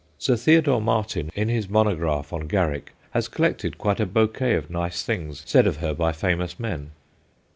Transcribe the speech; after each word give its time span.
Sir 0.17 0.35
Theodore 0.35 0.81
Martin, 0.81 1.29
in 1.35 1.47
his 1.47 1.69
monograph 1.69 2.33
on 2.33 2.47
Garrick, 2.47 2.93
has 3.11 3.27
collected 3.27 3.77
quite 3.77 3.99
a 3.99 4.07
bouquet 4.07 4.55
of 4.55 4.71
nice 4.71 5.03
things 5.03 5.43
said 5.45 5.67
of 5.67 5.77
her 5.77 5.93
by 5.93 6.11
famous 6.11 6.59
men. 6.59 6.89